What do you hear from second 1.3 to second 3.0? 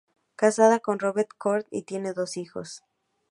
Corn y tiene dos hijos.